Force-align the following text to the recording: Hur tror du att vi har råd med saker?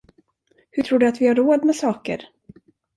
Hur 0.71 0.83
tror 0.83 0.99
du 0.99 1.07
att 1.07 1.21
vi 1.21 1.27
har 1.27 1.35
råd 1.35 1.65
med 1.65 1.75
saker? 1.75 2.27